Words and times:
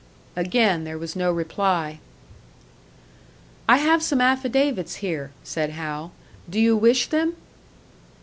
Again 0.35 0.83
there 0.83 0.97
was 0.97 1.15
no 1.15 1.31
reply. 1.31 1.99
"I 3.69 3.77
have 3.77 4.01
some 4.01 4.19
affidavits 4.19 4.95
here," 4.95 5.29
said 5.43 5.69
Hal. 5.69 6.11
"Do 6.49 6.59
you 6.59 6.75
wish 6.75 7.05
them?" 7.09 7.35